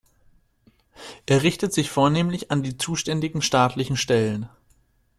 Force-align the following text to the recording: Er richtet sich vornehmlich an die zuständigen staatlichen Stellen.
Er 1.27 1.43
richtet 1.43 1.73
sich 1.73 1.91
vornehmlich 1.91 2.49
an 2.49 2.63
die 2.63 2.75
zuständigen 2.75 3.43
staatlichen 3.43 3.97
Stellen. 3.97 4.49